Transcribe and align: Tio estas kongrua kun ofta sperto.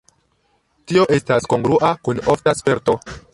Tio 0.91 1.03
estas 1.17 1.45
kongrua 1.55 1.91
kun 2.09 2.23
ofta 2.35 2.55
sperto. 2.63 2.97